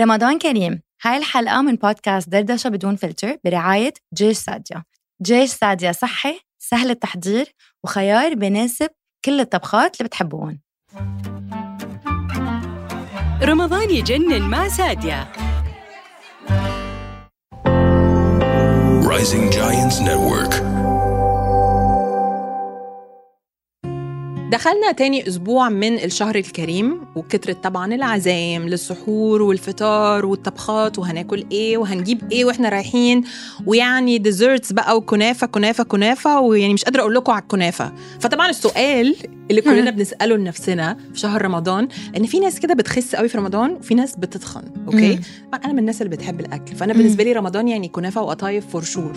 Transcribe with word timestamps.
رمضان 0.00 0.38
كريم. 0.38 0.82
هاي 1.02 1.16
الحلقة 1.16 1.62
من 1.62 1.76
بودكاست 1.76 2.28
دردشة 2.28 2.68
بدون 2.68 2.96
فلتر 2.96 3.36
برعاية 3.44 3.92
جيش 4.14 4.36
ساديا 4.36 4.84
جيش 5.22 5.50
ساديا 5.50 5.92
صحي 5.92 6.40
سهل 6.58 6.90
التحضير 6.90 7.54
وخيار 7.84 8.34
بناسب 8.34 8.88
كل 9.24 9.40
الطبخات 9.40 9.96
اللي 9.96 10.08
بتحبوهم 10.08 10.60
رمضان 13.42 13.90
يجنن 13.90 14.42
مع 14.42 14.68
سادية 14.68 15.32
Rising 19.10 19.50
Giants 19.50 19.98
Network. 20.00 20.69
دخلنا 24.50 24.92
تاني 24.92 25.28
أسبوع 25.28 25.68
من 25.68 25.94
الشهر 26.04 26.36
الكريم 26.36 27.00
وكترت 27.16 27.64
طبعا 27.64 27.94
العزايم 27.94 28.68
للسحور 28.68 29.42
والفطار 29.42 30.26
والطبخات 30.26 30.98
وهناكل 30.98 31.44
إيه 31.52 31.78
وهنجيب 31.78 32.32
إيه 32.32 32.44
وإحنا 32.44 32.68
رايحين. 32.68 33.24
ويعني 33.66 34.18
desserts 34.18 34.72
بقى 34.72 34.96
وكنافة 34.96 35.46
كنافة 35.46 35.84
كنافة 35.84 36.40
ويعني 36.40 36.74
مش 36.74 36.84
قادرة 36.84 37.00
أقول 37.00 37.14
لكم 37.14 37.32
على 37.32 37.42
الكنافة. 37.42 37.92
فطبعا 38.20 38.50
السؤال 38.50 39.16
اللي 39.50 39.60
كلنا 39.60 39.90
بنسأله 39.90 40.36
لنفسنا 40.36 40.96
في 41.12 41.20
شهر 41.20 41.42
رمضان 41.42 41.88
إن 42.16 42.26
في 42.26 42.40
ناس 42.40 42.60
كده 42.60 42.74
بتخس 42.74 43.14
قوي 43.14 43.28
في 43.28 43.38
رمضان 43.38 43.70
وفي 43.72 43.94
ناس 43.94 44.16
بتتخن 44.16 44.62
okay. 44.86 45.20
أنا 45.64 45.72
من 45.72 45.78
الناس 45.78 46.02
اللي 46.02 46.16
بتحب 46.16 46.40
الأكل 46.40 46.76
فأنا 46.76 46.92
بالنسبة 46.92 47.24
لي 47.24 47.32
رمضان 47.32 47.68
يعني 47.68 47.88
كنافة 47.88 48.22
وقطايف 48.22 48.66
for 48.66 48.82
sure 48.82 49.12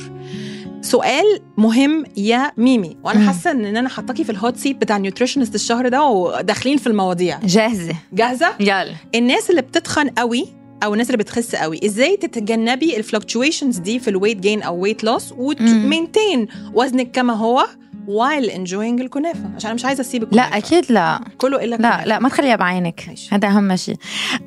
سؤال 0.84 1.40
مهم 1.58 2.04
يا 2.18 2.52
ميمي 2.58 2.98
وأنا. 3.04 3.28
حاسة 3.28 3.52
إن 3.52 3.66
أنا 3.66 3.90
حطاكي 3.90 4.24
في 4.24 4.32
ال 4.32 4.38
hot 4.38 4.58
seat 4.58 4.76
بتاع 4.78 4.98
nutritionist 4.98 5.56
الشهر 5.56 5.88
ده 5.88 6.04
وداخلين 6.04 6.78
في 6.78 6.88
المواضيع. 6.88 7.40
جاهزة. 7.44 7.96
جاهزة؟ 8.14 8.48
يلا. 8.60 8.94
الناس 9.16 9.50
اللي 9.50 9.62
بتتخن 9.62 10.10
قوي 10.10 10.48
أو 10.84 10.94
الناس 10.94 11.08
اللي 11.08 11.18
بتخس 11.18 11.56
قوي 11.56 11.80
إزاي 11.86 12.18
تتجنبي 12.18 12.98
ال 12.98 13.04
fluctuations 13.04 13.78
دي 13.78 14.00
في 14.00 14.10
ال 14.10 14.14
weight 14.14 14.38
gain 14.38 14.62
أو 14.62 14.80
weight 14.80 15.04
loss 15.04 15.32
مم. 15.32 15.40
و 15.40 15.52
maintain 15.52 16.48
وزنك 16.74 17.12
كما 17.12 17.34
هو؟ 17.34 17.68
While 18.08 18.50
enjoying 18.50 19.02
الكنافة. 19.02 19.50
عشان 19.56 19.66
أنا 19.70 19.74
مش 19.74 19.86
عايزة 19.86 20.02
أسيب 20.02 20.24
الكنافة. 20.24 20.50
لا 20.50 20.58
أكيد 20.58 20.92
لا. 20.92 21.20
كله 21.38 21.64
إلا 21.64 21.70
لا 21.70 21.78
كنافة. 21.78 22.06
لا 22.06 22.20
ما 22.20 22.30
تخليها 22.30 22.56
بعينك. 22.56 23.06
ماشي. 23.08 23.36
هذا 23.36 23.48
أهم 23.48 23.76
شيء. 23.76 23.96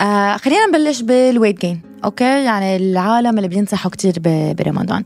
آه 0.00 0.36
خلينا 0.36 0.66
نبلش 0.66 1.00
بال 1.00 1.15
weight 1.15 1.60
gain 1.60 1.80
okay؟ 2.04 2.24
يعني 2.24 2.76
العالم 2.76 3.36
اللي 3.36 3.48
بينصحوا 3.48 3.90
كتير 3.90 4.14
برمضان. 4.58 5.02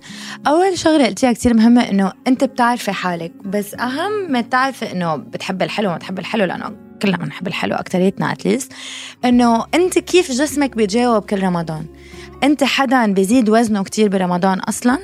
أول 0.46 0.78
شغلة 0.78 1.06
قلتيها 1.06 1.32
كتير 1.32 1.54
مهمة 1.54 1.90
إنه 1.90 2.12
أنت 2.26 2.44
بتعرفي 2.44 2.92
حالك 2.92 3.32
بس 3.44 3.74
أهم 3.74 4.32
ما 4.32 4.40
تعرفي 4.40 4.92
إنه 4.92 5.16
بتحب 5.16 5.62
الحلو 5.62 5.90
ما 5.90 5.96
بتحب 5.96 6.18
الحلو 6.18 6.44
لأنه 6.44 6.76
كلنا 7.02 7.16
بنحب 7.16 7.46
الحلو 7.46 7.74
أكتريتنا 7.74 8.32
at 8.33 8.44
least 8.44 8.72
إنه 9.24 9.64
أنت 9.74 9.98
كيف 9.98 10.32
جسمك 10.32 10.76
بيتجاوب 10.76 11.22
كل 11.22 11.42
رمضان؟ 11.42 11.86
أنت 12.44 12.64
حدا 12.64 13.12
بيزيد 13.12 13.48
وزنه 13.48 13.82
كتير 13.82 14.08
برمضان 14.08 14.60
أصلا؟ 14.60 14.98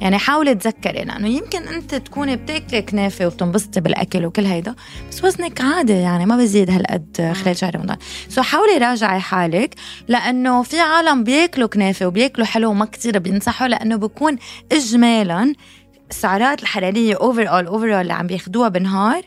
يعني 0.00 0.18
حاولي 0.18 0.54
تذكري 0.54 1.04
لأنه 1.04 1.28
يمكن 1.28 1.68
أنت 1.68 1.94
تكوني 1.94 2.36
بتاكلي 2.36 2.82
كنافه 2.82 3.26
وبتنبسطي 3.26 3.80
بالأكل 3.80 4.26
وكل 4.26 4.44
هيدا 4.44 4.74
بس 5.10 5.24
وزنك 5.24 5.60
عادي 5.60 5.92
يعني 5.92 6.26
ما 6.26 6.36
بزيد 6.36 6.70
هالقد 6.70 7.32
خلال 7.44 7.56
شهر 7.56 7.76
رمضان. 7.76 7.96
so 8.28 8.42
حاولي 8.42 8.78
راجعي 8.78 9.20
حالك 9.20 9.74
لأنه 10.08 10.62
في 10.62 10.80
عالم 10.80 11.24
بياكلوا 11.24 11.68
كنافه 11.68 12.06
وبياكلوا 12.06 12.46
حلو 12.46 12.70
وما 12.70 12.84
كتير 12.84 13.18
بينصحوا 13.18 13.68
لأنه 13.68 13.96
بكون 13.96 14.36
اجمالا 14.72 15.52
السعرات 16.10 16.62
الحرارية 16.62 17.14
overall 17.14 17.66
overall 17.66 18.00
اللي 18.00 18.12
عم 18.12 18.26
بياخدوها 18.26 18.68
بالنهار 18.68 19.22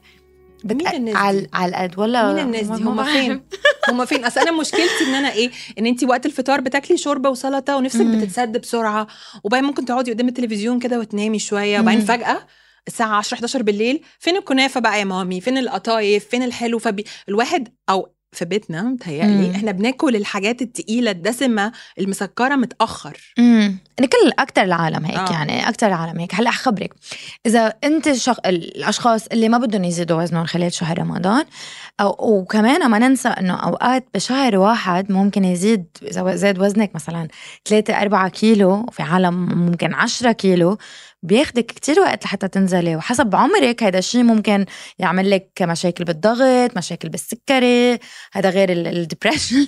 مين 0.63 0.87
الناس 0.87 1.15
على 1.15 1.41
دي؟ 1.41 1.49
على 1.53 1.69
القد 1.69 1.99
ولا 1.99 2.33
مين 2.33 2.45
الناس 2.45 2.67
دي؟ 2.67 2.83
هم 2.83 3.03
فين؟ 3.03 3.41
هم 3.89 4.05
فين؟ 4.05 4.25
أصل 4.25 4.39
أنا 4.39 4.51
مشكلتي 4.51 5.03
إن 5.07 5.15
أنا 5.15 5.31
إيه؟ 5.31 5.51
إن 5.79 5.85
انت 5.85 6.03
وقت 6.03 6.25
الفطار 6.25 6.61
بتاكلي 6.61 6.97
شوربة 6.97 7.29
وسلطة 7.29 7.77
ونفسك 7.77 8.01
مم. 8.01 8.17
بتتسد 8.21 8.57
بسرعة 8.57 9.07
وبعدين 9.43 9.67
ممكن 9.67 9.85
تقعدي 9.85 10.11
قدام 10.13 10.27
التلفزيون 10.27 10.79
كده 10.79 10.99
وتنامي 10.99 11.39
شوية 11.39 11.79
وبعدين. 11.79 12.01
فجأة 12.01 12.47
الساعة 12.87 13.15
10 13.17 13.35
11 13.35 13.63
بالليل 13.63 14.01
فين 14.19 14.37
الكنافة 14.37 14.79
بقى 14.79 14.99
يا 14.99 15.03
مامي؟ 15.03 15.41
فين 15.41 15.57
القطايف؟ 15.57 16.25
فين 16.25 16.43
الحلو؟ 16.43 16.79
فبي 16.79 17.05
الواحد 17.29 17.67
أو 17.89 18.13
في 18.31 18.45
بيتنا 18.45 18.81
متهيألي. 18.81 19.51
إحنا 19.55 19.71
بناكل 19.71 20.15
الحاجات 20.15 20.61
التقيلة 20.61 21.11
الدسمة 21.11 21.71
المسكرة 21.99 22.55
متأخر 22.55 23.33
امم 23.39 23.77
كل 23.99 24.31
أكثر 24.39 24.61
العالم 24.61 25.05
هيك 25.05 25.17
آه. 25.17 25.31
يعني 25.31 25.69
أكثر 25.69 25.87
العالم 25.87 26.19
هيك 26.19 26.35
هلأ 26.35 26.51
حخبرك 26.51 26.93
إذا 27.45 27.73
أنت 27.83 28.11
شخ... 28.13 28.37
الأشخاص 28.45 29.27
اللي 29.27 29.49
ما 29.49 29.57
بدهم 29.57 29.83
يزيدوا 29.83 30.23
وزنهم 30.23 30.45
خلال 30.45 30.73
شهر 30.73 30.99
رمضان 30.99 31.45
أو 31.99 32.15
وكمان 32.19 32.89
ما 32.89 32.99
ننسى 32.99 33.29
إنه 33.29 33.53
أوقات 33.53 34.05
بشهر 34.15 34.57
واحد 34.57 35.11
ممكن 35.11 35.45
يزيد 35.45 35.85
إذا 36.03 36.35
زاد 36.35 36.59
وزنك 36.59 36.95
مثلا 36.95 37.27
3 37.65 38.01
4 38.01 38.29
كيلو 38.29 38.85
وفي 38.87 39.03
عالم 39.03 39.33
ممكن 39.65 39.93
10 39.93 40.31
كيلو 40.31 40.77
بياخدك 41.23 41.65
كتير 41.65 41.99
وقت 41.99 42.25
لحتى 42.25 42.47
تنزلي 42.47 42.95
وحسب 42.95 43.35
عمرك 43.35 43.83
هذا 43.83 43.99
الشيء 43.99 44.23
ممكن 44.23 44.65
يعمل 44.99 45.29
لك 45.29 45.49
مشاكل 45.61 46.03
بالضغط 46.03 46.77
مشاكل 46.77 47.09
بالسكري 47.09 47.99
هذا 48.33 48.49
غير 48.49 48.71
ال 48.71 48.80
depression 48.80 49.67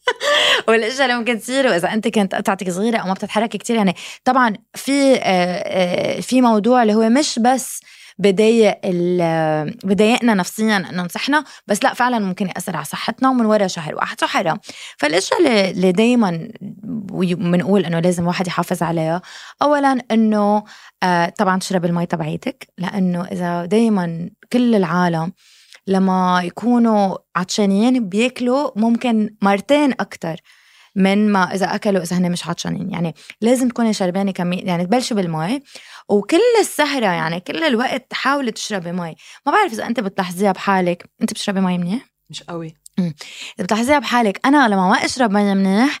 والأشياء 0.68 1.04
اللي 1.04 1.18
ممكن 1.18 1.38
تصير 1.38 1.66
وإذا 1.66 1.92
أنت 1.92 2.08
كنت 2.08 2.34
قطعتك 2.34 2.70
صغيرة 2.70 2.98
أو 2.98 3.06
ما 3.06 3.14
بتتحركي 3.14 3.58
كتير 3.58 3.76
يعني 3.76 3.94
طبعا 4.24 4.54
في 4.74 5.14
آه، 5.14 5.18
آه، 5.22 6.20
في 6.20 6.40
موضوع 6.40 6.82
اللي 6.82 6.94
هو 6.94 7.08
مش 7.08 7.38
بس 7.38 7.80
بضايق 8.22 8.74
بضايقنا 9.84 10.34
نفسيا 10.34 10.76
إنه 10.76 11.02
نصحنا 11.02 11.44
بس 11.66 11.84
لا 11.84 11.94
فعلا 11.94 12.18
ممكن 12.18 12.46
يأثر 12.46 12.76
على 12.76 12.84
صحتنا 12.84 13.28
ومن 13.30 13.46
وراء 13.46 13.66
شهر 13.68 13.94
واحد 13.94 14.20
سو 14.20 14.26
حرام 14.26 14.58
فالأشياء 14.98 15.40
اللي- 15.40 15.92
دائما 15.92 16.48
بنقول 17.36 17.84
إنه 17.84 17.98
لازم 18.00 18.22
الواحد 18.22 18.46
يحافظ 18.46 18.82
عليها 18.82 19.22
اولا 19.62 19.98
إنه 20.10 20.64
آه، 21.02 21.28
طبعا 21.38 21.58
تشرب 21.58 21.84
المي 21.84 22.06
تبعيتك 22.06 22.66
لأنه 22.78 23.24
إذا 23.24 23.64
دائما 23.64 24.30
كل 24.52 24.74
العالم 24.74 25.32
لما 25.86 26.42
يكونوا 26.44 27.16
عطشانين 27.36 28.08
بياكلوا 28.08 28.70
ممكن 28.76 29.34
مرتين 29.42 29.92
أكتر 29.92 30.36
من 30.96 31.32
ما 31.32 31.54
إذا 31.54 31.74
أكلوا 31.74 32.02
إذا 32.02 32.18
هن 32.18 32.32
مش 32.32 32.46
عطشانين. 32.46 32.90
يعني 32.90 33.14
لازم 33.40 33.68
تكوني 33.68 33.92
شربانة 33.92 34.32
كمية 34.32 34.64
يعني 34.64 34.86
تبلشي 34.86 35.14
بالمي 35.14 35.62
وكل 36.08 36.40
السهرة 36.60 37.06
يعني 37.06 37.40
كل 37.40 37.64
الوقت 37.64 38.14
حاولي 38.14 38.50
تشربي 38.50 38.92
مي 38.92 39.16
ما 39.46 39.52
بعرف 39.52 39.72
إذا 39.72 39.86
أنت 39.86 40.00
بتلاحظيها 40.00 40.52
بحالك. 40.52 41.10
أنت 41.22 41.32
بتشربي 41.32 41.60
مي 41.60 41.78
منيح؟ 41.78 42.02
مش 42.30 42.42
قوي. 42.42 42.74
إذا 42.98 43.64
بتلاحظيها 43.64 43.98
بحالك. 43.98 44.40
أنا 44.46 44.68
لما 44.68 44.88
ما 44.88 44.94
أشرب 44.94 45.30
مي 45.30 45.54
منيح 45.54 45.98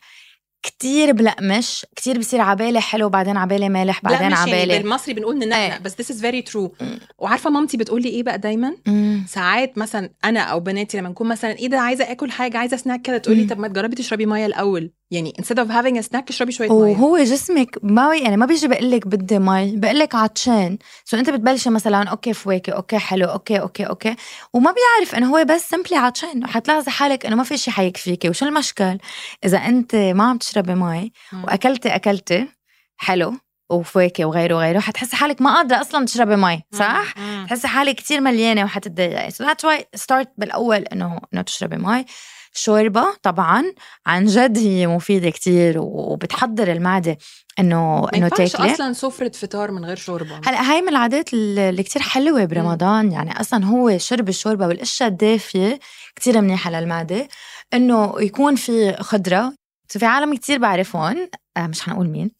كتير 0.62 1.12
بلقمش 1.12 1.86
كتير 1.96 2.18
بصير 2.18 2.40
عبالي 2.40 2.80
حلو 2.80 3.08
بعدين 3.08 3.36
عبالي 3.36 3.68
مالح 3.68 4.00
بعدين 4.02 4.20
يعني 4.20 4.34
عبالي 4.34 4.78
بالمصري 4.78 5.14
بنقول 5.14 5.38
ننقنق 5.38 5.56
إيه. 5.56 5.78
بس 5.78 5.94
this 6.02 6.14
is 6.14 6.18
very 6.18 6.52
true 6.52 6.82
مم. 6.82 6.98
وعارفة 7.18 7.50
مامتي 7.50 7.76
بتقول 7.76 8.02
لي 8.02 8.08
إيه 8.08 8.22
بقى 8.22 8.38
دايما 8.38 8.74
مم. 8.86 9.24
ساعات 9.28 9.78
مثلا 9.78 10.10
أنا 10.24 10.40
أو 10.40 10.60
بناتي 10.60 10.98
لما 10.98 11.08
نكون 11.08 11.28
مثلا 11.28 11.50
إيه 11.58 11.68
ده 11.68 11.78
عايزة 11.80 12.12
آكل 12.12 12.30
حاجة 12.30 12.58
عايزة 12.58 12.76
سناك 12.76 13.02
كده 13.02 13.18
تقولي 13.18 13.42
مم. 13.42 13.48
طب 13.48 13.58
ما 13.58 13.68
تجربي 13.68 13.96
تشربي 13.96 14.26
مية 14.26 14.46
الأول 14.46 14.90
يعني 15.12 15.34
instead 15.40 15.56
of 15.56 15.68
having 15.68 16.04
a 16.04 16.08
snack 16.08 16.24
اشربي 16.28 16.52
شوية 16.52 16.68
مية. 16.68 16.74
وهو 16.74 17.18
جسمك 17.18 17.78
ما 17.82 18.16
يعني 18.16 18.36
ما 18.36 18.46
بيجي 18.46 18.68
بقول 18.68 18.90
لك 18.90 19.06
بدي 19.06 19.38
مي 19.38 19.76
بقول 19.76 19.98
لك 19.98 20.14
عطشان. 20.14 20.78
so 21.04 21.16
أنت 21.16 21.30
بتبلشي 21.30 21.70
مثلا 21.70 22.08
okay 22.08 22.32
فواكه 22.32 22.72
okay 22.72 22.98
حلو 22.98 23.26
okay 23.26 23.60
okay 23.60 23.86
okay. 23.86 24.16
وما 24.52 24.72
بيعرف 24.72 25.14
إنه 25.14 25.36
هو 25.36 25.44
بس 25.44 25.70
simply 25.70 25.96
عطشان. 25.96 26.44
وحتلاحظي 26.44 26.90
حالك 26.90 27.26
إنه 27.26 27.36
ما 27.36 27.44
في 27.44 27.56
شيء 27.56 27.74
حيكفيكي 27.74 28.28
وشو 28.28 28.46
المشكل؟ 28.46 28.98
إذا 29.44 29.58
أنت 29.58 29.94
ما 29.94 30.24
عم 30.24 30.38
تشربي 30.38 30.74
مي. 30.74 31.12
وأكلتي 31.44 31.88
أكلتي 31.94 32.48
حلو 32.96 33.34
وفواكه 33.70 34.24
وغيره 34.24 34.54
وغيره 34.54 34.80
حتحسي 34.80 35.16
حالك 35.16 35.42
ما 35.42 35.54
قادرة 35.54 35.80
أصلا 35.80 36.06
تشربي 36.06 36.36
مي 36.36 36.62
صح؟ 36.72 37.14
تحسي 37.46 37.68
حالك 37.68 37.94
كتير 37.94 38.20
مليانة 38.20 38.64
وحتتضايقي. 38.64 39.30
so 39.30 39.44
that's 39.44 39.64
why 39.64 39.86
start 39.94 40.32
بالأول 40.36 40.78
إنه 40.78 41.20
إنه 41.34 41.42
تشربي 41.42 41.76
مي 41.76 42.04
شوربة 42.54 43.04
طبعا. 43.22 43.64
عن 44.06 44.26
جد 44.26 44.58
هي 44.58 44.86
مفيدة 44.86 45.30
كتير 45.30 45.74
وبتحضر 45.78 46.72
المعدة 46.72 47.18
انه 47.58 48.08
إنه 48.14 48.28
تاكلي. 48.28 48.72
أصلا 48.74 48.92
سفره 48.92 49.32
فطار 49.34 49.70
من 49.70 49.84
غير 49.84 49.96
شوربة. 49.96 50.40
هلأ 50.44 50.70
هاي 50.70 50.82
من 50.82 50.88
العادات 50.88 51.34
اللي 51.34 51.82
كتير 51.82 52.02
حلوة 52.02 52.44
برمضان. 52.44 53.12
يعني 53.12 53.40
أصلا 53.40 53.64
هو 53.64 53.98
شرب 53.98 54.28
الشوربة 54.28 54.66
والأشياء 54.66 55.08
الدافية 55.08 55.78
كتير 56.16 56.40
منيحة 56.40 56.70
للمعدة. 56.70 57.28
إنه 57.74 58.14
يكون 58.20 58.56
في 58.56 58.92
خضرة. 58.92 59.52
سو 59.88 59.98
في 59.98 60.06
عالم 60.06 60.34
كتير 60.34 60.58
بعرفهم. 60.58 61.28
آه 61.56 61.66
مش 61.66 61.82
حنقول 61.82 62.08
مين. 62.08 62.30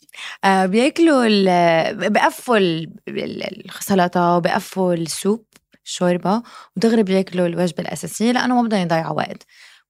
آه 0.44 0.66
بياكلوا 0.66 1.26
بقفوا 2.08 2.56
ال- 2.56 2.90
ال- 3.08 3.64
السلطة 3.78 4.36
وبقفوا 4.36 4.94
السوب 4.94 5.44
الشوربه 5.84 6.42
ودغري 6.76 7.02
بياكلوا 7.02 7.46
الوجبة 7.46 7.82
الأساسية 7.82 8.32
لأنه 8.32 8.62
ما 8.62 8.68
بدهم 8.68 8.80
يضيعوا 8.80 9.16
وقت. 9.16 9.46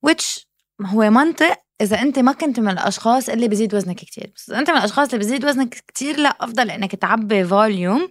Which 0.06 0.46
هو 0.86 1.10
منطق 1.10 1.56
إذا 1.82 2.02
أنت 2.02 2.18
ما 2.18 2.32
كنت 2.32 2.60
من 2.60 2.68
الأشخاص 2.68 3.28
اللي 3.28 3.48
بزيد 3.48 3.74
وزنك 3.74 3.96
كتير. 3.96 4.32
بس 4.36 4.50
إذا 4.50 4.58
أنت 4.58 4.70
من 4.70 4.76
الأشخاص 4.76 5.06
اللي 5.08 5.18
بزيد 5.18 5.44
وزنك 5.44 5.68
كتير 5.88 6.16
لا 6.20 6.28
أفضل 6.40 6.70
إنك 6.70 6.94
تعبي 6.96 7.44
volume 7.44 8.08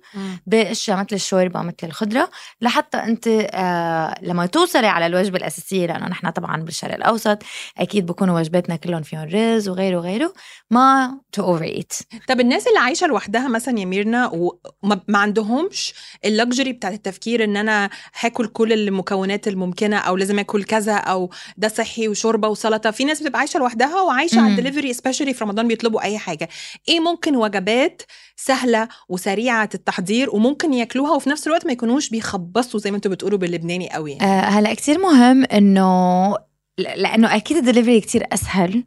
بأشياء 0.48 0.98
مثل 0.98 1.08
الشوربة 1.14 1.62
مثل 1.62 1.76
الخضرة 1.84 2.30
لحتى 2.62 2.98
أنت 2.98 3.28
آه 3.28 4.16
لما 4.22 4.46
توصلي 4.46 4.88
على 4.88 5.06
الوجبة 5.06 5.38
الأساسية 5.38 5.86
لأنه 5.86 6.08
نحن 6.08 6.30
طبعا 6.30 6.58
بالشرق 6.64 6.94
الأوسط 6.96 7.38
أكيد 7.78 8.06
بكونوا 8.06 8.40
وجباتنا 8.40 8.76
كلهم 8.76 9.02
فيهم 9.02 9.30
رز 9.34 9.70
وغيره 9.70 9.98
وغيره 9.98 10.34
ما 10.72 11.18
to 11.32 11.44
overeat 11.44 11.94
طب 12.28 12.40
الناس 12.40 12.68
اللي 12.68 12.80
عايشة 12.80 13.08
لوحدها 13.08 13.48
مثلا 13.48 13.80
يا 13.80 13.86
ميرنا 13.86 14.28
وما 14.34 15.02
ما 15.08 15.18
عندهمش 15.20 15.94
ال 16.26 16.32
luxury 16.32 16.74
بتاعت 16.74 16.94
التفكير 16.94 17.44
إن 17.44 17.58
أنا 17.58 17.90
هاكل 18.20 18.48
كل 18.48 18.74
المكونات 18.74 19.48
الممكنة 19.48 19.98
أو 19.98 20.18
لازم 20.18 20.40
آكل 20.40 20.64
كذا 20.64 20.94
أو 20.96 21.30
ده 21.58 21.68
صحي 21.68 22.08
وشوربة 22.08 22.48
وسلطة. 22.48 22.92
في 22.92 23.04
ناس 23.06 23.22
بتبقى 23.24 23.40
عايشة 23.40 23.58
لوحدها 23.62 24.02
وعايشة 24.02 24.40
على. 24.42 24.50
ال 24.52 24.56
delivery 24.56 24.94
specially 24.94 25.34
في 25.34 25.44
رمضان 25.44 25.68
بيطلبوا 25.68 26.02
أي 26.02 26.18
حاجة 26.18 26.50
إيه 26.90 27.00
ممكن 27.00 27.36
وجبات 27.36 28.02
سهلة 28.36 28.88
وسريعة 29.10 29.70
التحضير 29.76 30.36
وممكن 30.36 30.74
ياكلوها 30.74 31.12
وفي 31.16 31.30
نفس 31.30 31.48
الوقت 31.48 31.66
ما 31.66 31.72
يكونوش 31.72 32.10
بيخبصوا 32.10 32.80
زي 32.80 32.92
ما 32.92 32.98
أنتوا 32.98 33.12
بتقولوا 33.12 33.38
باللبناني 33.38 33.90
قوي 33.90 34.12
يعني. 34.12 34.24
آه 34.24 34.46
هلا 34.46 34.74
كتير 34.74 35.00
مهم 35.00 35.46
إنه 35.46 36.51
لأنه 36.82 37.36
أكيد 37.36 37.58
الدليفري 37.58 38.02
كتير 38.02 38.24
أسهل 38.34 38.84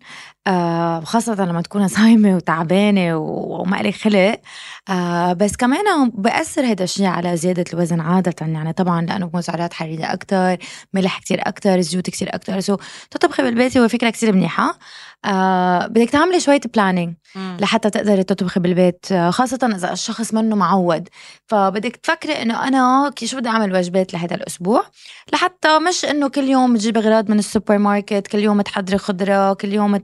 آه 0.47 1.01
خاصة 1.01 1.45
لما 1.45 1.63
تكون 1.63 1.89
صايمة 1.89 2.37
وتعبانة 2.37 3.17
وما 3.17 3.77
لك 3.77 3.95
خلق. 3.95 4.41
آه 4.89 5.33
بس 5.33 5.57
كمان 5.57 6.11
بأثر 6.15 6.65
هذا 6.67 6.85
الشيء 6.85 7.07
على 7.07 7.37
زيادة 7.37 7.65
الوزن 7.73 8.01
عادة. 8.01 8.35
يعني 8.41 8.73
طبعا 8.73 9.03
لأنه 9.07 9.27
بكون 9.27 9.43
سعرات 9.43 9.73
حرارية 9.75 10.13
أكتر 10.13 10.57
ملح 10.95 11.19
كتير 11.19 11.49
أكتر 11.49 11.81
زيوت 11.81 12.11
كتير 12.11 12.35
أكتر. 12.35 12.61
so 12.61 12.77
تطبخي 13.11 13.43
بالبيت 13.43 13.77
هو 13.79 13.89
فكرة 13.89 14.11
كتير 14.11 14.33
منيحة. 14.33 14.79
آه 15.25 15.87
بدك 15.87 16.11
تعملي 16.11 16.41
شوية 16.41 16.61
planning. 16.75 17.15
لحتى 17.61 17.91
تقدري 17.91 18.23
تطبخي 18.25 18.61
بالبيت 18.61 19.13
آه، 19.13 19.31
خاصة 19.31 19.59
إذا 19.77 19.93
الشخص 19.93 20.35
منه 20.35 20.57
معود. 20.57 21.09
فبدك 21.47 21.97
تفكري 21.97 22.43
إنه 22.43 22.69
أنا 22.69 23.13
شو 23.25 23.37
بدي 23.37 23.49
أعمل 23.49 23.77
وجبات 23.77 24.15
لهذا 24.15 24.35
الأسبوع؟ 24.35 24.85
لحتى 25.33 25.79
مش 25.79 26.05
إنه 26.05 26.29
كل 26.29 26.45
يوم 26.45 26.77
تجيبي 26.77 27.01
أغراض 27.01 27.31
من 27.31 27.39
السوبر 27.39 27.79
ماركت 27.79 28.27
كل 28.27 28.39
يوم 28.39 28.61
تحضري 28.61 28.99
خضرة 28.99 29.53
كل 29.53 29.73
يوم 29.73 30.01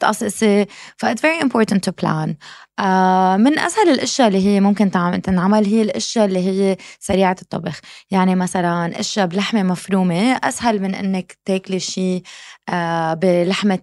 تقصقصي. 0.00 0.66
ف 0.96 1.06
it's 1.06 1.20
very 1.20 1.42
important 1.44 1.78
to 1.88 1.92
plan. 2.04 2.34
آه 2.78 3.36
من 3.36 3.58
أسهل 3.58 3.88
الأشياء 3.88 4.28
اللي 4.28 4.46
هي 4.46 4.60
ممكن 4.60 4.90
تنعمل 5.22 5.66
هي 5.66 5.82
الأشياء 5.82 6.24
اللي 6.24 6.38
هي 6.38 6.76
سريعة 7.00 7.36
الطبخ. 7.42 7.80
يعني 8.10 8.34
مثلا 8.34 9.00
أشياء 9.00 9.26
بلحمة 9.26 9.62
مفرومة 9.62 10.32
أسهل 10.32 10.82
من 10.82 10.94
إنك 10.94 11.36
تاكلي 11.44 11.80
شيء 11.80 12.22
آه 12.68 13.14
بلحمة 13.14 13.78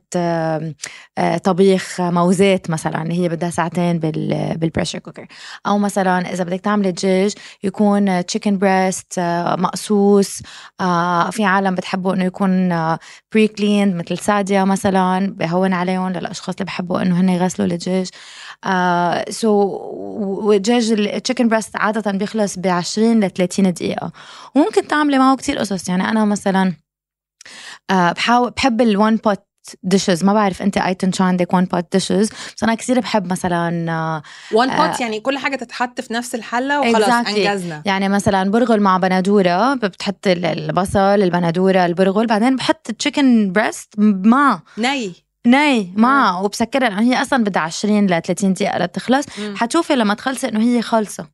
طبيخ 1.43 2.01
موزات 2.01 2.69
مثلا 2.69 3.11
هي 3.11 3.29
بدها 3.29 3.49
ساعتين 3.49 3.99
بال 3.99 4.57
بال 4.57 4.66
pressure 4.66 4.99
cooker 4.99 5.27
أو 5.67 5.77
مثلا 5.77 6.33
إذا 6.33 6.43
بدك 6.43 6.59
تعملي 6.59 6.91
دجاج 6.91 7.33
يكون 7.63 8.25
chicken 8.25 8.57
breast 8.57 9.19
مقصوص. 9.57 10.41
آه، 10.81 11.29
في 11.29 11.45
عالم 11.45 11.75
بتحبوا 11.75 12.13
إنه 12.13 12.25
يكون 12.25 12.69
pre 13.33 13.47
clean 13.47 13.97
مثل 13.97 14.17
ساديا 14.17 14.63
مثلا 14.63 15.27
بهون 15.33 15.73
عليهم 15.73 16.09
للأشخاص 16.09 16.55
اللي 16.55 16.65
بحبوا 16.65 17.01
إنه 17.01 17.19
هن 17.21 17.29
يغسلوا 17.29 17.67
الدجاج. 17.67 18.09
so 19.29 19.51
والدجاج 20.43 20.91
ال 20.91 20.98
chicken 20.98 21.47
breast 21.47 21.75
عادة 21.75 22.11
بيخلص 22.11 22.59
ب 22.59 22.67
20 22.67 23.19
ل 23.23 23.29
30 23.29 23.73
دقيقة. 23.73 24.11
وممكن 24.55 24.87
تعملي 24.87 25.17
معه 25.19 25.35
كتير 25.35 25.57
قصص. 25.59 25.89
يعني 25.89 26.09
أنا 26.09 26.25
مثلا 26.25 26.73
آه، 27.89 28.11
بحاول 28.11 28.51
بحب 28.51 28.81
ال 28.81 28.90
one 28.90 29.15
pot 29.15 29.48
dishes 29.83 30.23
ما 30.23 30.33
بعرف 30.33 30.61
أنت 30.61 30.77
ايتن 30.77 31.11
شو 31.11 31.23
عندك 31.23 31.53
one 31.53 31.65
pot 31.65 31.85
dishes 31.91 32.29
بس 32.29 32.63
أنا 32.63 32.75
كثير 32.75 32.99
بحب 32.99 33.31
مثلا 33.31 33.91
آه، 33.91 34.21
one 34.51 34.69
آه. 34.69 34.87
pot 34.87 34.99
يعني 34.99 35.19
كل 35.19 35.37
حاجة 35.37 35.55
تتحط 35.55 36.01
في 36.01 36.13
نفس 36.13 36.35
الحلة 36.35 36.79
وخلاص 36.79 37.09
Exactly. 37.09 37.29
أنجزنا. 37.47 37.81
يعني 37.85 38.09
مثلا 38.09 38.51
برغل 38.51 38.79
مع 38.81 38.97
بندورة 38.97 39.73
بتحط 39.73 40.27
ال- 40.27 40.45
البصل 40.45 40.99
البندورة 40.99 41.85
البرغل 41.85 42.27
بعدين 42.27 42.55
بحط 42.55 42.89
ال 42.89 42.97
chicken 42.97 43.51
breast 43.51 43.93
مع 43.97 44.61
ني. 44.77 45.13
ني 45.47 45.93
مع 45.95 46.39
وبسكرها 46.39 46.89
لأنه 46.89 47.01
هي 47.01 47.21
أصلا 47.21 47.43
بدها 47.43 47.61
20 47.61 48.05
ل 48.07 48.21
30 48.21 48.53
دقيقة 48.53 48.77
لتخلص. 48.77 49.25
حتشوفي 49.55 49.95
لما 49.95 50.13
تخلصي 50.13 50.47
إنه 50.49 50.59
هي 50.63 50.81
خالصه. 50.81 51.27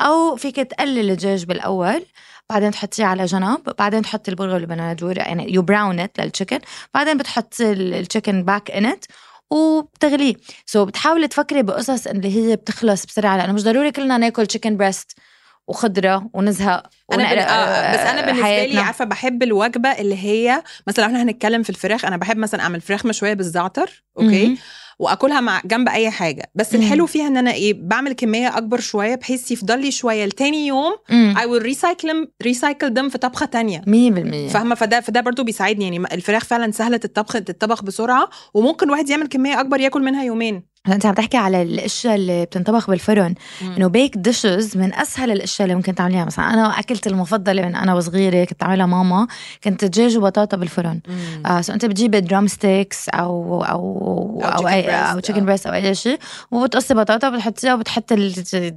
أو 0.00 0.36
فيك 0.36 0.56
تقلل 0.56 1.10
الدجاج 1.10 1.44
بالأول. 1.44 2.04
بعدين 2.50 2.70
تحطيه 2.70 3.04
على 3.04 3.24
جنب 3.24 3.74
بعدين 3.78 4.02
تحطي 4.02 4.30
البرغل 4.30 4.52
والبندوره 4.52 5.18
يعني 5.18 5.54
you 5.54 5.62
brown 5.62 6.00
it 6.00 6.20
لل 6.20 6.28
chicken 6.28 6.58
بعدين 6.94 7.16
بتحطي 7.18 7.72
ال 7.72 7.81
chicken 7.81 8.42
back 8.42 8.70
in 8.70 8.86
it 8.86 9.04
وبتغليه 9.50 10.84
so 10.84 10.86
so 10.86 10.88
بتحاولي 10.88 11.28
تفكري 11.28 11.62
بقصص 11.62 12.06
اللي 12.06 12.36
هي 12.36 12.56
بتخلص 12.56 13.06
بسرعة 13.06 13.36
لأنه 13.36 13.52
مش 13.52 13.62
ضروري 13.64 13.92
كلنا 13.92 14.18
ناكل 14.18 14.46
chicken 14.46 14.76
breast 14.76 15.18
وخضرة 15.68 16.30
ونزهق 16.34 16.86
أنا 17.12 17.34
بن... 17.34 17.38
آه 17.38 17.92
بس 17.94 18.00
أنا 18.00 18.20
بالنسبة 18.20 18.32
لي 18.32 18.44
حياتنا. 18.44 18.80
عارفة 18.82 19.04
بحب 19.04 19.42
الوجبة 19.42 19.88
اللي 19.88 20.16
هي 20.24 20.62
مثلا 20.86 21.06
إحنا 21.06 21.22
هنتكلم 21.22 21.62
في 21.62 21.70
الفراخ 21.70 22.04
أنا 22.04 22.16
بحب 22.16 22.36
مثلا 22.36 22.60
أعمل 22.62 22.80
فراخ 22.80 23.06
مشوية 23.06 23.34
بالزعتر 23.34 24.04
okay 24.18 24.46
مهم. 24.46 24.58
واكلها 24.98 25.40
مع 25.40 25.62
جنب 25.64 25.88
اي 25.88 26.10
حاجة 26.10 26.50
بس 26.54 26.74
مم. 26.74 26.80
الحلو 26.80 27.06
فيها 27.06 27.26
ان 27.26 27.36
أنا 27.36 27.52
إيه 27.52 27.74
بعمل 27.74 28.12
كميه 28.12 28.58
اكبر 28.58 28.80
شوية 28.80 29.14
بحيث 29.14 29.50
يفضل 29.50 29.80
لي 29.80 29.90
شوية 29.90 30.24
لتاني 30.24 30.66
يوم. 30.66 30.92
I 31.34 31.40
will 31.46 31.64
recycle 31.74 32.26
recycle 32.48 32.90
them 32.98 33.08
في 33.08 33.18
طبخة 33.20 33.46
تانية 33.46 33.82
مية 33.86 34.10
بالمية 34.10 34.48
فاهمة 34.48 34.74
فده 34.74 35.00
فده 35.00 35.20
برضو 35.20 35.44
بيساعدني 35.44 35.84
يعني 35.84 35.98
الفراخ 36.12 36.44
فعلا 36.44 36.72
سهلة 36.72 37.00
الطبخ 37.04 37.32
تتطبخ 37.32 37.82
بسرعة 37.82 38.28
وممكن 38.54 38.86
الواحد 38.86 39.08
يعمل 39.08 39.26
كمية 39.26 39.60
أكبر 39.60 39.80
ياكل 39.80 40.02
منها 40.02 40.24
يومين 40.24 40.73
أنت 40.88 41.06
عم 41.06 41.14
تحكي 41.14 41.36
على 41.36 41.62
الأشياء 41.62 42.14
اللي 42.14 42.44
بتنطبخ 42.44 42.90
بالفرن. 42.90 43.34
إنه 43.62 43.86
baked 43.86 44.16
dishes 44.16 44.76
من 44.76 44.94
أسهل 44.94 45.30
الأشياء 45.30 45.64
اللي 45.66 45.74
ممكن 45.76 45.94
تعمليها. 45.94 46.24
مثلا 46.24 46.54
أنا 46.54 46.78
اكلتي 46.78 47.08
المفضلة 47.08 47.62
من 47.62 47.74
أنا 47.74 47.94
وصغيرة 47.94 48.44
كنت 48.44 48.62
أعملها 48.62 48.86
ماما 48.86 49.26
كنت 49.64 49.84
دجاج 49.84 50.16
وبطاطا 50.16 50.56
بالفرن. 50.56 51.00
مم. 51.08 51.46
آه 51.46 51.60
so 51.60 51.72
أنت 51.72 51.84
بتجيبي 51.84 52.20
drumsticks 52.20 53.08
أو 53.08 53.64
أو 53.64 54.40
أو 54.44 54.68
اي 54.68 54.90
أو 54.90 55.16
آه. 55.16 55.20
chicken 55.20 55.44
breast 55.44 55.66
أو 55.66 55.72
أي 55.74 55.94
شيء. 55.94 56.18
وبتقصي 56.50 56.94
بطاطا 56.94 57.28
وبتحطيها 57.28 57.74
وبتحطي 57.74 58.14
ال- 58.14 58.34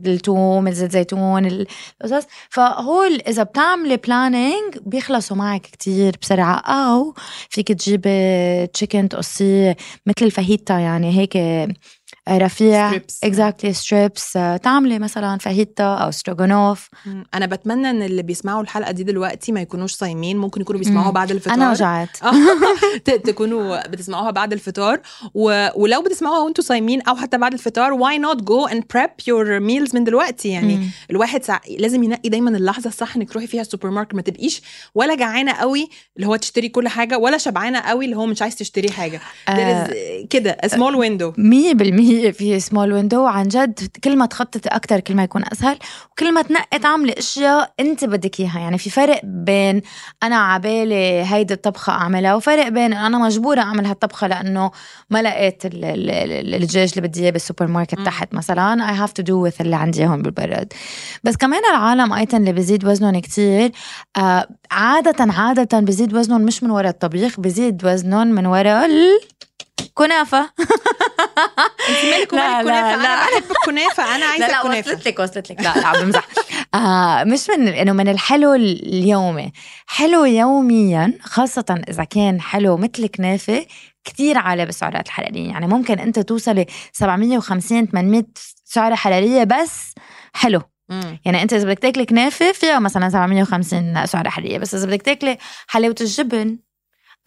الثوم 0.07 0.67
الزيت 0.67 0.91
زيتون 0.91 1.45
ال- 1.45 1.67
القصص. 2.05 2.27
فهول 2.49 3.21
إذا 3.27 3.43
بتعملي 3.43 3.97
planning 3.97 4.77
بيخلصوا 4.85 5.37
معك 5.37 5.61
كتير 5.61 6.15
بسرعة. 6.21 6.55
أو 6.57 7.13
فيك 7.49 7.67
تجيبي 7.71 8.67
chicken 8.67 9.09
تقصيه 9.09 9.77
مثل 10.05 10.25
الفاهيتا 10.25 10.79
يعني 10.79 11.17
هيك 11.19 11.37
رفيع. 12.29 13.01
exactly 13.23 13.69
آه، 13.69 13.73
strips 13.73 14.33
تعملي 14.63 14.99
مثلا 14.99 15.37
فاهيتا 15.37 15.83
أو 15.83 16.11
ستروغانوف 16.11 16.89
أنا 17.33 17.45
بتمنى 17.45 17.89
إن 17.89 18.01
اللي 18.01 18.21
بيسمعوا 18.21 18.61
الحلقة 18.61 18.91
دي 18.91 19.03
دلوقتي 19.03 19.51
ما 19.51 19.61
يكونوش 19.61 19.91
صايمين 19.93 20.37
ممكن 20.37 20.61
يكونوا 20.61 20.79
بيسمعوها 20.79 21.11
بعد 21.11 21.31
الفطار. 21.31 21.53
أنا 21.53 21.71
جعت. 21.71 22.17
تكونوا 23.27 23.87
بتسمعوها 23.87 24.31
بعد 24.31 24.53
الفطار. 24.53 24.99
و... 25.33 25.67
ولو 25.75 26.01
بتسمعوها 26.01 26.39
وأنتوا 26.39 26.63
صايمين 26.63 27.01
أو 27.01 27.15
حتى 27.15 27.37
بعد 27.37 27.53
الفطار 27.53 27.93
why 27.93 28.17
not 28.17 28.43
go 28.43 28.65
and 28.65 28.83
prep 28.93 29.09
your 29.27 29.59
meals 29.59 29.95
من 29.95 30.03
دلوقتي؟ 30.03 30.49
يعني 30.49 30.75
مم. 30.75 30.89
الواحد 31.11 31.43
سع... 31.43 31.59
لازم 31.79 32.03
ينقي 32.03 32.29
دايما 32.29 32.49
اللحظة 32.49 32.87
الصح 32.87 33.15
إنك 33.15 33.29
تروحي 33.29 33.47
فيها 33.47 33.61
السوبر 33.61 33.89
ماركت 33.89 34.15
ما 34.15 34.21
تبقيش 34.21 34.61
ولا 34.95 35.15
جعانة 35.15 35.51
قوي 35.53 35.89
اللي 36.17 36.27
هو 36.27 36.35
تشتري 36.35 36.69
كل 36.69 36.87
حاجة 36.87 37.17
ولا 37.17 37.37
شبعانة 37.37 37.79
قوي 37.79 38.05
اللي 38.05 38.17
هو 38.17 38.25
مش 38.25 38.41
عايز 38.41 38.55
تشتري 38.55 38.91
حاجة. 38.91 39.21
آه. 39.49 39.87
كده 40.29 40.57
small 40.67 40.95
window 40.95 41.31
100% 41.31 41.35
في 42.21 42.31
في 42.31 42.59
small 42.59 42.93
window 42.93 43.25
عن 43.25 43.47
جد 43.47 43.79
كل 44.03 44.17
ما 44.17 44.25
تخطط 44.25 44.67
أكثر 44.67 44.99
كل 44.99 45.15
ما 45.15 45.23
يكون 45.23 45.43
أسهل 45.51 45.77
وكل 46.11 46.33
ما 46.33 46.41
تنقي 46.41 46.79
تعملي 46.79 47.13
اشياء 47.17 47.73
أنت 47.79 48.05
بدك 48.05 48.39
إياها. 48.39 48.59
يعني 48.59 48.77
في 48.77 48.89
فرق 48.89 49.21
بين 49.23 49.81
أنا 50.23 50.35
عبالي 50.35 51.23
هيدي 51.25 51.53
الطبخة 51.53 51.93
أعملها 51.93 52.35
وفرق 52.35 52.67
بين 52.67 52.93
أنا 52.93 53.17
مجبورة 53.17 53.61
أعمل 53.61 53.85
هالطبخة 53.85 54.27
لأنه 54.27 54.71
ما 55.09 55.21
لقيت 55.21 55.61
الدجاج 55.65 56.93
اللي 56.97 57.07
بدي 57.07 57.23
إياه 57.23 57.31
بالسوبر 57.31 57.67
ماركت 57.67 57.99
تحت 57.99 58.33
مثلا. 58.33 58.89
I 58.89 58.95
have 58.95 59.11
to 59.13 59.23
do 59.23 59.43
with 59.43 59.53
اللي 59.61 59.75
عندي 59.75 60.07
هون 60.07 60.21
بالبراد 60.21 60.73
بس 61.23 61.37
كمان 61.37 61.61
العالم 61.73 62.13
أيضا 62.13 62.37
اللي 62.37 62.53
بزيد 62.53 62.85
وزنهم 62.85 63.19
كثير 63.19 63.71
آه، 64.17 64.47
عادة 64.71 65.33
عادة 65.33 65.79
بزيد 65.79 66.13
وزنهم 66.13 66.41
مش 66.41 66.63
من 66.63 66.71
وراء 66.71 66.91
الطبيخ 66.91 67.39
بزيد 67.39 67.85
وزنهم 67.85 68.27
من 68.27 68.45
وراء 68.45 68.89
الكنافة 70.01 70.49
انت 71.89 72.05
مالك 72.05 72.33
لا، 72.33 72.63
لا. 72.63 72.95
أنا 72.95 73.25
بحب 73.39 73.51
الكنافة 73.51 74.15
أنا 74.15 74.25
عايزة 74.25 74.47
لا 74.47 74.51
لا 74.51 74.57
الكنافه 74.61 74.91
وصلت 74.91 75.07
لك 75.07 75.19
وصلت 75.19 75.51
لك. 75.51 75.61
لا 75.61 75.73
لا 75.75 75.87
عم 75.87 76.01
بمزح 76.03 76.27
آه 76.75 77.23
مش 77.23 77.49
من 77.49 77.67
إنه 77.67 77.91
من 77.93 78.07
الحلو 78.07 78.53
اليومي. 78.53 79.51
حلو 79.87 80.25
يوميا 80.25 81.13
خاصة 81.23 81.81
إذا 81.89 82.03
كان 82.03 82.41
حلو 82.41 82.77
مثل 82.77 83.07
كنافة 83.07 83.65
كتير 84.03 84.37
عالي 84.37 84.65
بالسعرات 84.65 85.05
الحرارية 85.07 85.49
يعني 85.49 85.67
ممكن 85.67 85.99
أنت 85.99 86.19
توصلي 86.19 86.65
750 86.93 87.85
800 87.87 88.23
سعرة 88.65 88.95
حرارية 88.95 89.43
بس 89.43 89.93
حلو. 90.33 90.61
مم. 90.89 91.19
يعني 91.25 91.41
أنت 91.43 91.53
إذا 91.53 91.65
بدك 91.67 91.79
تاكلي 91.79 92.05
كنافة 92.05 92.51
فيها 92.51 92.79
مثلا 92.79 93.09
750 93.09 94.05
سعرة 94.05 94.29
حرارية 94.29 94.57
بس 94.57 94.75
إذا 94.75 94.85
بدك 94.87 95.01
تاكلي 95.01 95.37
حلاوة 95.67 95.95
الجبن 96.01 96.57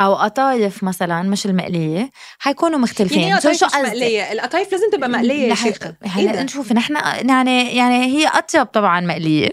أو 0.00 0.14
قطايف 0.14 0.82
مثلا 0.84 1.22
مش 1.22 1.46
المقلية 1.46 2.10
حيكونوا 2.38 2.78
مختلفين. 2.78 3.20
يعني 3.20 3.40
شو- 3.40 3.52
شو 3.52 3.66
مش؟ 3.66 3.74
مقلية. 3.74 4.32
القطايف 4.32 4.72
لازم 4.72 4.90
تبقى 4.92 5.08
مقلية 5.08 5.48
يا 5.48 5.54
شيخة. 5.54 5.94
إيه 6.04 6.08
هلأ 6.10 6.32
ده؟ 6.32 6.42
نشوف. 6.42 6.72
نحن 6.72 6.96
يعني 7.28 7.76
يعني 7.76 8.04
هي 8.04 8.26
أطيب 8.26 8.66
طبعا 8.66 9.00
مقلية. 9.00 9.50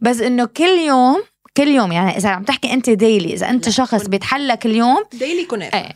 بس 0.00 0.20
إنه 0.20 0.44
كل 0.44 0.64
يوم 0.78 1.22
كل 1.56 1.68
يوم 1.68 1.92
يعني 1.92 2.16
إذا 2.16 2.28
عم 2.28 2.42
تحكي 2.42 2.72
أنت 2.72 2.90
ديلي 2.90 3.32
إذا 3.36 3.50
أنت 3.50 3.68
شخص 3.68 4.06
بيتحلى 4.06 4.56
كل 4.56 4.76
يوم 4.76 5.04
ديلي 5.12 5.44
كنافة. 5.44 5.78
إيه. 5.78 5.92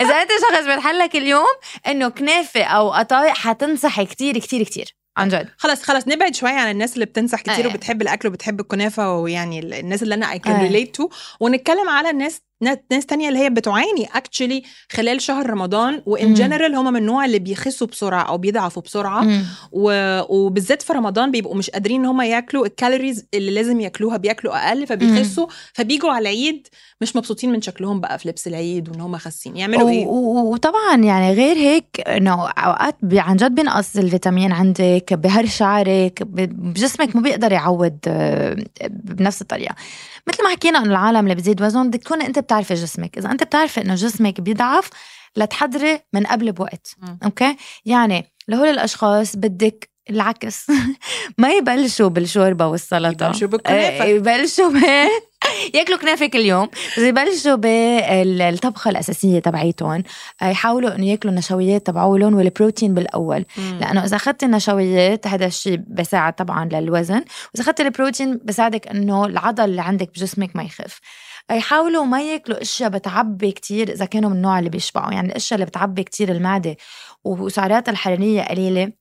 إذا 0.00 0.14
أنت 0.22 0.30
شخص 0.50 0.66
بيتحلى 0.66 1.08
كل 1.08 1.22
يوم 1.26 1.46
إنه 1.86 2.08
كنافة 2.08 2.62
أو 2.64 2.92
قطايف 2.92 3.38
حتنصحي 3.38 4.04
كتير 4.06 4.38
كتير 4.38 4.62
كتير. 4.62 4.94
عن 5.18 5.28
جد 5.28 5.48
خلاص 5.56 5.82
خلاص 5.82 6.08
نبعد 6.08 6.34
شوية 6.34 6.52
عن 6.52 6.70
الناس 6.70 6.94
اللي 6.94 7.04
بتنصح 7.04 7.40
كتير 7.40 7.54
إيه. 7.64 7.66
وبتحب 7.66 8.02
الأكل 8.02 8.28
وبتحب 8.28 8.60
الكنافة 8.60 9.14
ويعني 9.16 9.58
ال- 9.58 9.74
الناس 9.74 10.02
اللي 10.02 10.14
أنا 10.14 10.32
اي 10.32 10.38
كان. 10.38 10.60
ريليت 10.60 10.94
تو 10.96 11.08
ونتكلم 11.40 11.88
على 11.88 12.10
الناس 12.10 12.40
نا- 12.62 12.80
ناس 12.90 13.06
تانية 13.06 13.28
اللي 13.28 13.38
هي 13.40 13.50
بتعاني 13.50 14.08
actually 14.14 14.62
خلال 14.92 15.22
شهر 15.22 15.50
رمضان 15.50 16.02
وإن. 16.06 16.34
جنرال 16.34 16.74
هم 16.74 16.92
من 16.92 17.00
النوع 17.00 17.24
اللي 17.24 17.38
بيخسوا 17.38 17.86
بسرعة 17.86 18.22
أو 18.22 18.38
بيضعفوا 18.38 18.82
بسرعة 18.82 19.20
مم. 19.20 19.44
و... 19.72 19.90
وبالذات 20.28 20.82
في 20.82 20.92
رمضان 20.92 21.30
بيبقوا 21.30 21.54
مش 21.54 21.70
قادرين 21.70 22.00
إن 22.00 22.06
هم 22.06 22.20
ياكلوا 22.20 22.66
ال 22.66 22.73
calories 22.73 23.26
اللي 23.34 23.50
لازم 23.50 23.80
ياكلوها 23.80 24.16
بياكلوا 24.16 24.68
أقل 24.68 24.86
فبيخسوا 24.86 25.46
فبيجوا 25.74 26.10
على 26.10 26.22
العيد 26.22 26.66
مش 27.00 27.16
مبسوطين 27.16 27.52
من 27.52 27.62
شكلهم 27.62 28.00
بقى 28.00 28.18
في 28.18 28.28
لبس 28.28 28.46
العيد 28.46 28.88
وإن 28.88 29.00
هم 29.00 29.18
خاسين. 29.18 29.56
يعملوا 29.56 29.88
إيه؟ 29.88 30.06
وطبعا 30.06 30.96
يعني 30.96 31.32
غير 31.32 31.56
هيك 31.56 32.00
إنه 32.08 32.48
أوقات 32.48 32.96
عن 33.12 33.36
جد 33.36 33.54
بينقص 33.54 33.96
الفيتامين 33.96 34.52
عندك 34.52 35.14
بهر 35.14 35.46
شعرك 35.46 36.22
بجسمك 36.22 37.16
ما 37.16 37.22
بيقدر 37.22 37.52
يعود 37.52 37.98
آه، 38.08 38.56
بنفس 38.90 39.42
الطريقة. 39.42 39.74
مثل 40.28 40.42
ما 40.44 40.48
حكينا 40.50 40.78
إنه 40.78 40.90
العالم 40.90 41.18
اللي 41.18 41.34
بتزيد 41.34 41.62
وزن 41.62 41.88
بدك 41.88 42.02
تكون 42.02 42.22
أنت 42.22 42.38
بتعرفي 42.38 42.74
جسمك. 42.74 43.18
إذا 43.18 43.30
أنت 43.30 43.42
بتعرفي 43.42 43.80
إنه 43.80 43.94
جسمك 43.94 44.40
بيضعف 44.40 44.90
لتحضري 45.36 45.98
من 46.12 46.26
قبل 46.26 46.52
بوقت. 46.52 46.96
أوكي؟ 47.24 47.56
يعني 47.84 48.24
لهول 48.48 48.68
الأشخاص 48.68 49.36
بدك 49.36 49.87
العكس. 50.10 50.66
ما 51.38 51.52
يبلشوا 51.52 52.08
بالشوربة 52.08 52.66
والسلطة. 52.66 53.26
يبلشوا 53.26 53.48
بالكنافة. 53.48 54.04
إيه، 54.04 54.16
يبلشوا 54.16 54.68
ب 54.68 54.76
ياكلوا 55.74 55.98
كنافة 55.98 56.26
كل 56.26 56.38
يوم. 56.38 56.68
بس 56.96 56.98
يبلشوا 56.98 57.54
بالطبخه 57.54 58.90
الأساسية 58.90 59.38
تبعيتهم. 59.38 60.02
يحاولوا 60.42 60.94
إنه 60.94 61.06
ياكلوا 61.06 61.32
النشويات 61.32 61.86
تبعولهم 61.86 62.34
والبروتين 62.34 62.94
بالأول. 62.94 63.44
مم. 63.56 63.78
لأنه 63.80 64.04
إذا 64.04 64.16
أخذت 64.16 64.42
النشويات 64.42 65.26
هذا 65.26 65.46
الشيء 65.46 65.76
بيساعد 65.86 66.32
طبعا 66.32 66.68
للوزن. 66.72 67.24
وإذا 67.54 67.62
أخذت 67.62 67.80
البروتين 67.80 68.40
بيساعدك 68.44 68.88
إنه 68.88 69.26
العضل 69.26 69.64
اللي 69.64 69.82
عندك 69.82 70.08
بجسمك 70.08 70.56
ما 70.56 70.62
يخف. 70.62 71.00
يحاولوا 71.50 72.04
ما 72.04 72.22
ياكلوا 72.22 72.62
أشياء 72.62 72.90
بتعبي 72.90 73.52
كتير 73.52 73.92
إذا 73.92 74.04
كانوا 74.04 74.30
من 74.30 74.36
النوع 74.36 74.58
اللي 74.58 74.70
بيشبعوا. 74.70 75.12
يعني 75.12 75.28
الأشياء 75.28 75.56
اللي 75.58 75.66
بتعبي 75.66 76.02
كتير 76.04 76.32
المعدة 76.32 76.76
وسعراتها 77.24 77.92
الحرارية 77.92 78.42
قليلة 78.42 78.92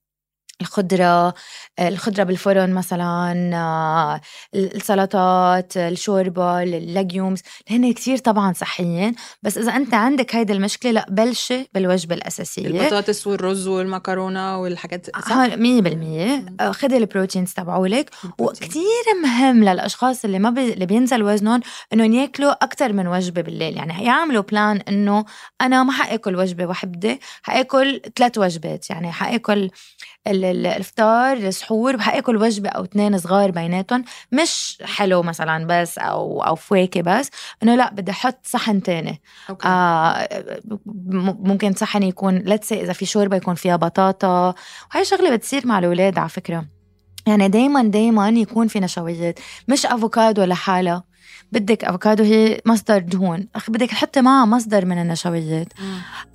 الخضرة 0.61 1.33
الخضرة 1.79 2.23
بالفرن 2.23 2.73
مثلا 2.73 3.51
آه، 3.55 4.21
السلطات 4.55 5.77
الشوربة 5.77 6.63
الليجيومز 6.63 7.39
هن 7.69 7.93
كتير 7.93 8.17
طبعا 8.17 8.53
صحيين 8.53 9.15
بس 9.43 9.57
إذا 9.57 9.75
أنت 9.75 9.93
عندك 9.93 10.35
هيدي 10.35 10.53
المشكلة 10.53 10.91
لأ 10.91 11.05
بلشي 11.09 11.69
بالوجبة 11.73 12.15
الأساسية. 12.15 12.67
البطاطس 12.67 13.27
والرز 13.27 13.67
والمكرونة 13.67 14.57
والحاجات 14.57 15.05
صح؟ 15.19 15.31
ها- 15.31 15.55
مية 15.55 15.81
بالمية. 15.81 16.45
آه، 16.59 16.71
خدي 16.71 16.97
ال 16.97 17.04
proteins 17.04 17.53
تبعولك. 17.53 18.09
وكتير 18.39 18.83
مهم 19.23 19.63
للأشخاص 19.63 20.25
اللي 20.25 20.39
ما 20.39 20.49
بي... 20.49 20.73
اللي 20.73 20.85
بينزل 20.85 21.23
وزنهم 21.23 21.61
إنهم 21.93 22.13
ياكلوا 22.13 22.51
أكثر 22.51 22.93
من 22.93 23.07
وجبة 23.07 23.41
بالليل. 23.41 23.77
يعني 23.77 24.05
يعملوا 24.05 24.43
plan 24.43 24.77
إنه 24.87 25.25
أنا 25.61 25.83
ما 25.83 25.91
حأكل 25.91 26.35
وجبة 26.35 26.65
واحدة 26.65 27.19
حأكل 27.41 28.01
ثلاث 28.15 28.37
وجبات. 28.37 28.89
يعني 28.89 29.11
حأكل 29.11 29.69
ال- 30.27 30.45
ال- 30.45 30.46
الفطار 30.51 31.37
السحور 31.37 31.97
حاكل 31.99 32.37
وجبة 32.37 32.69
أو 32.69 32.83
اثنين 32.83 33.17
صغار 33.17 33.51
بيناتهم 33.51 34.03
مش 34.31 34.77
حلو 34.83 35.23
مثلا 35.23 35.67
بس 35.67 35.97
أو 35.97 36.41
أو 36.41 36.55
فواكه 36.55 37.01
بس 37.01 37.29
إنه 37.63 37.75
لا 37.75 37.93
بدي 37.93 38.11
أحط 38.11 38.39
صحن 38.43 38.83
تاني. 38.83 39.21
okay. 39.49 39.67
آه 39.67 40.27
ممكن 41.39 41.73
صحن 41.73 42.03
يكون 42.03 42.37
لتس 42.37 42.73
إذا 42.73 42.93
في 42.93 43.05
شوربة 43.05 43.37
يكون 43.37 43.55
فيها 43.55 43.75
بطاطا. 43.75 44.53
وهي 44.95 45.05
شغلة 45.05 45.35
بتصير 45.35 45.67
مع 45.67 45.79
الأولاد 45.79 46.17
على 46.17 46.29
فكرة. 46.29 46.65
يعني 47.27 47.49
دايما 47.49 47.83
دايما 47.83 48.29
يكون 48.29 48.67
في 48.67 48.79
نشويات 48.79 49.39
مش 49.67 49.85
أفوكادو 49.85 50.43
لحالها. 50.43 51.03
بدك 51.51 51.83
أفوكادو 51.83 52.23
هي 52.23 52.61
مصدر 52.65 52.99
دهون. 52.99 53.47
أخ 53.55 53.69
بدك 53.69 53.89
تحطي 53.89 54.21
معها 54.21 54.45
مصدر 54.45 54.85
من 54.85 55.01
النشويات. 55.01 55.67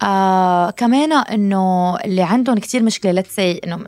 آه 0.02 0.70
كمان 0.70 1.12
إنه 1.12 1.96
اللي 1.96 2.22
عندهم 2.22 2.58
كتير 2.58 2.82
مشكلة 2.82 3.12
لتسي 3.12 3.60
إنه 3.64 3.78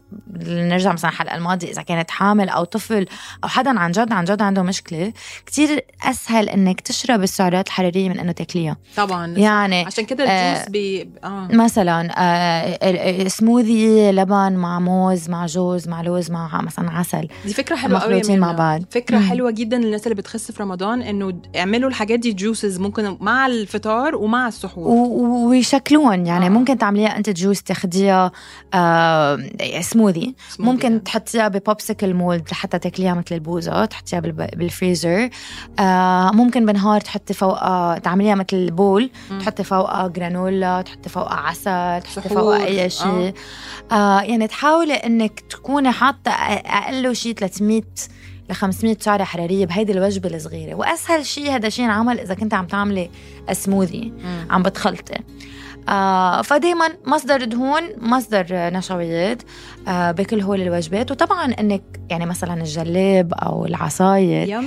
نرجع 0.46 0.92
مثلا 0.92 1.10
الحلقة 1.10 1.36
الماضية 1.36 1.70
إذا 1.70 1.82
كانت 1.82 2.10
حامل 2.10 2.48
أو 2.48 2.64
طفل 2.64 3.06
أو 3.44 3.48
حدا 3.48 3.80
عن 3.80 3.92
جد 3.92 4.12
عن 4.12 4.24
جد 4.24 4.42
عنده 4.42 4.62
مشكلة 4.62 5.12
كتير 5.46 5.84
أسهل 6.02 6.48
إنك 6.48 6.80
تشرب 6.80 7.22
السعرات 7.22 7.66
الحرارية 7.66 8.08
من 8.08 8.18
إنه 8.18 8.32
تاكليها. 8.32 8.76
طبعا. 8.96 9.26
يعني 9.26 9.84
عشان 9.84 10.04
كده 10.04 10.24
آه، 10.24 10.52
الجوس 10.52 10.68
بي 10.68 11.08
آه. 11.24 11.48
مثلا 11.52 12.10
آه 12.18 13.28
سموذي 13.28 14.10
لبن 14.12 14.52
مع 14.52 14.78
موز 14.78 15.30
مع 15.30 15.46
جوز 15.46 15.88
مع 15.88 16.02
لوز 16.02 16.30
مع 16.30 16.60
مثلا 16.60 16.90
عسل. 16.90 17.28
دي 17.46 17.54
فكرة 17.54 17.76
حلوة 17.76 17.98
قوي 17.98 18.36
مع 18.36 18.52
بعض. 18.52 18.82
فكرة 18.90 19.18
مم. 19.18 19.28
حلوة 19.28 19.50
جدا 19.50 19.78
للناس 19.78 20.06
اللي 20.06 20.14
بتخس 20.14 20.50
في 20.50 20.62
رمضان. 20.62 20.93
إنه 21.02 21.34
اعملوا 21.56 21.88
الحاجات 21.88 22.18
دي 22.18 22.32
juices 22.32 22.78
ممكن 22.78 23.16
مع 23.20 23.46
الفطار 23.46 24.16
ومع 24.16 24.48
السحور 24.48 24.86
ويشكلون 25.48 26.26
يعني 26.26 26.44
آه. 26.44 26.48
آه. 26.48 26.52
ممكن 26.52 26.78
تعمليها 26.78 27.16
أنت 27.16 27.30
juice 27.30 27.60
تاخديها 27.60 28.32
آه 28.74 29.38
سموذي 29.80 30.34
ممكن 30.58 30.88
يعني. 30.88 31.00
تحطيها 31.00 31.48
ب 31.48 31.56
popsicle 31.56 32.14
mold 32.14 32.48
لحتى 32.50 32.78
تاكليها 32.78 33.14
مثل 33.14 33.34
البوزة 33.34 33.84
تحطيها 33.84 34.20
بالفريزر 34.20 35.28
آه 35.78 36.30
ممكن 36.30 36.66
بالنهار 36.66 37.00
تحطي 37.00 37.34
فوقها 37.34 37.98
تعمليها 37.98 38.34
مثل 38.34 38.70
بول. 38.70 39.10
تحطي 39.40 39.64
فوقها 39.64 40.08
جرانولا 40.08 40.82
تحطي 40.82 41.08
فوقها 41.08 41.34
عسل 41.34 42.02
تحطي. 42.02 42.28
فوقها 42.28 42.66
أي 42.66 42.90
شيء 42.90 43.32
آه. 43.92 44.20
يعني 44.20 44.46
تحاولي 44.46 44.94
إنك 44.94 45.40
تكوني 45.40 45.92
حاطة 45.92 46.30
أقل 46.30 47.16
شيء 47.16 47.34
300 47.34 47.82
ل 48.50 48.52
500 48.52 48.96
سعرة 49.00 49.24
حرارية 49.24 49.66
بهيدي 49.66 49.92
الوجبة 49.92 50.36
الصغيرة 50.36 50.74
وأسهل 50.74 51.26
شيء 51.26 51.50
هذا 51.50 51.68
شيء 51.68 51.84
انعمل 51.84 52.20
إذا 52.20 52.34
كنت 52.34 52.54
عم 52.54 52.66
تعملي 52.66 53.10
سموذي. 53.52 54.12
عم 54.50 54.62
بتخلطي 54.62 55.18
آه 55.88 56.42
فدايما 56.42 56.88
مصدر 57.06 57.44
دهون 57.44 57.82
مصدر 57.98 58.46
نشويات 58.50 59.42
آه 59.88 60.10
بكل 60.10 60.40
هول 60.40 60.62
الوجبات 60.62 61.10
وطبعا 61.10 61.52
إنك 61.60 61.82
يعني 62.10 62.26
مثلا 62.26 62.60
الجلاب 62.60 63.34
أو 63.34 63.66
العصاير 63.66 64.60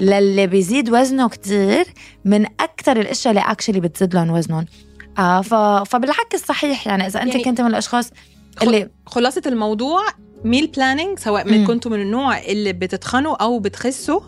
للي 0.00 0.46
بيزيد 0.46 0.90
وزنه 0.90 1.28
كتير 1.28 1.84
من 2.24 2.46
أكثر 2.60 3.00
الأشياء 3.00 3.34
اللي 3.34 3.50
actually 3.50 3.80
بتزيد 3.80 4.14
لهم 4.14 4.30
وزنهم 4.30 4.66
آه. 5.18 5.40
فبالعكس 5.84 6.44
صحيح 6.46 6.86
يعني 6.86 7.06
إذا 7.06 7.22
أنت 7.22 7.30
يعني 7.30 7.44
كنت 7.44 7.60
من 7.60 7.66
الأشخاص 7.66 8.10
اللي 8.62 8.90
خلاصة 9.06 9.42
الموضوع 9.46 10.02
meal 10.44 10.66
planning 10.66 11.18
سواء 11.18 11.44
من. 11.48 11.66
كنتوا 11.66 11.90
من 11.90 12.00
النوع 12.00 12.38
اللي 12.38 12.72
بتتخنوا 12.72 13.36
أو 13.36 13.58
بتخسوا 13.58 14.20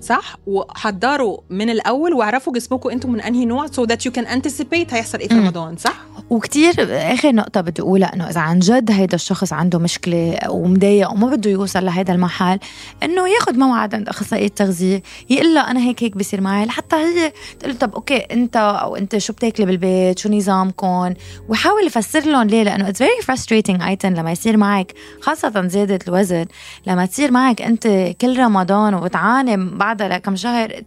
صح؟ 0.00 0.36
وحضروا 0.46 1.38
من 1.50 1.70
الأول 1.70 2.12
واعرفوا 2.14 2.52
جسمكم 2.52 2.90
أنتم 2.90 3.10
من 3.12 3.20
أنهي 3.20 3.44
نوع 3.44 3.66
so 3.66 3.86
that 3.90 3.98
you 4.06 4.10
can 4.18 4.24
anticipate 4.26 4.94
هيحصل 4.94 5.18
إيه 5.18 5.28
في. 5.28 5.34
رمضان 5.34 5.76
صح؟ 5.76 5.94
وكتير 6.30 6.74
آخر 6.90 7.32
نقطة 7.32 7.60
بدي 7.60 7.82
أقولها 7.82 8.14
إنه 8.14 8.30
إذا 8.30 8.40
عن 8.40 8.58
جد 8.58 8.90
هيدا 8.90 9.14
الشخص 9.14 9.52
عنده 9.52 9.78
مشكلة 9.78 10.38
ومضايق 10.48 11.10
وما 11.10 11.26
بده 11.28 11.50
يوصل 11.50 11.84
لهيدا 11.84 12.12
المحل 12.14 12.58
إنه 13.02 13.28
ياخد 13.28 13.58
موعد 13.58 13.94
عند 13.94 14.08
أخصائية 14.08 14.48
تغذية 14.48 15.02
يقول 15.30 15.54
لها 15.54 15.70
أنا 15.70 15.80
هيك 15.80 16.02
هيك 16.02 16.16
بصير 16.16 16.40
معي 16.40 16.66
لحتى 16.66 16.96
هي 16.96 17.32
تقول 17.60 17.74
طب 17.78 17.94
okay 17.94 18.16
أنت 18.16 18.56
أو 18.56 18.96
أنت 18.96 19.18
شو 19.18 19.32
بتاكلي 19.32 19.66
بالبيت؟ 19.66 20.18
شو 20.18 20.28
نظامكم 20.28 21.14
وحاول 21.48 21.86
يفسر 21.86 22.20
لهم 22.20 22.46
ليه؟ 22.46 22.62
لأنه 22.62 22.88
it's 22.88 22.98
very 23.02 23.10
frustrating 23.22 23.82
eating 23.84 24.14
لما 24.14 24.32
يصير 24.32 24.56
معك 24.56 24.94
خاصة 25.20 25.66
زيادة 25.68 25.98
الوزن 26.08 26.46
لما 26.86 27.06
تصير 27.06 27.30
معك 27.30 27.62
أنت 27.62 27.86
كل 28.20 28.38
رمضان 28.38 28.94
وتعاني 28.94 29.56
بعدها 29.90 30.08
لكم 30.08 30.36
شهر 30.36 30.82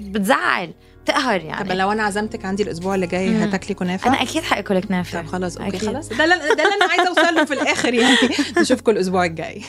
بتزعل 0.00 0.72
بتقهر 1.04 1.40
طب 1.40 1.46
يعني 1.46 1.74
لو 1.74 1.92
أنا 1.92 2.02
عزمتك 2.02 2.44
عندي 2.44 2.62
الأسبوع 2.62 2.94
اللي 2.94 3.06
جاي. 3.06 3.44
هتاكلي 3.44 3.74
كنافة؟ 3.74 4.08
أنا 4.10 4.22
أكيد 4.22 4.42
حاكل 4.42 4.80
كنافة. 4.80 5.22
طب 5.22 5.26
خلاص 5.26 5.56
أوكي 5.56 5.76
أكيد. 5.76 5.88
خلاص. 5.88 6.08
ده 6.08 6.24
اللي 6.24 6.34
ده 6.36 6.52
اللي 6.52 6.74
أنا 6.74 6.84
عايزة 6.90 7.08
اوصل 7.08 7.34
له 7.34 7.44
في 7.44 7.54
الآخر 7.54 7.94
يعني. 7.94 8.16
نشوفكم 8.60 8.92
الأسبوع 8.92 9.24
الجاي. 9.24 9.62